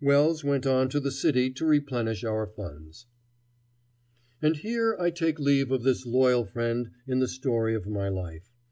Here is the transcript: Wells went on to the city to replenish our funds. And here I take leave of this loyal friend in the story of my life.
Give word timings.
Wells 0.00 0.44
went 0.44 0.64
on 0.64 0.88
to 0.90 1.00
the 1.00 1.10
city 1.10 1.50
to 1.50 1.66
replenish 1.66 2.22
our 2.22 2.46
funds. 2.46 3.06
And 4.40 4.56
here 4.58 4.96
I 4.96 5.10
take 5.10 5.40
leave 5.40 5.72
of 5.72 5.82
this 5.82 6.06
loyal 6.06 6.44
friend 6.44 6.92
in 7.08 7.18
the 7.18 7.26
story 7.26 7.74
of 7.74 7.88
my 7.88 8.08
life. 8.08 8.48